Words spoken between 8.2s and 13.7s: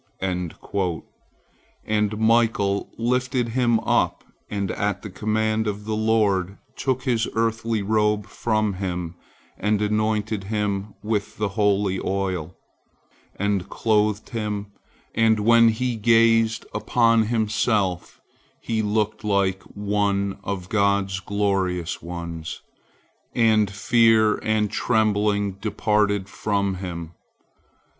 from him, and anointed him with the holy oil, and